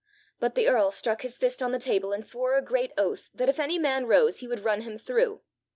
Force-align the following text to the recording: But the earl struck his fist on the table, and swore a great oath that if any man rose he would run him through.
But 0.39 0.55
the 0.55 0.67
earl 0.67 0.89
struck 0.89 1.21
his 1.21 1.37
fist 1.37 1.61
on 1.61 1.73
the 1.73 1.77
table, 1.77 2.11
and 2.11 2.25
swore 2.25 2.57
a 2.57 2.61
great 2.63 2.91
oath 2.97 3.29
that 3.35 3.49
if 3.49 3.59
any 3.59 3.77
man 3.77 4.07
rose 4.07 4.39
he 4.39 4.47
would 4.47 4.61
run 4.61 4.81
him 4.81 4.97
through. 4.97 5.41